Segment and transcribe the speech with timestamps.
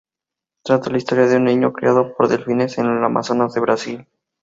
[0.63, 4.07] Trata la historia de un niño criado por delfines en el amazonas de Brasil.